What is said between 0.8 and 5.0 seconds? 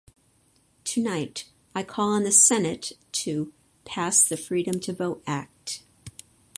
Tonight. I call on the Senate to: Pass the Freedom to